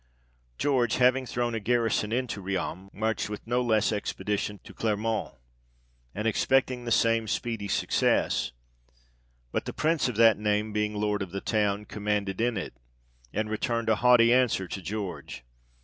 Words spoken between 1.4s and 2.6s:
a garrison into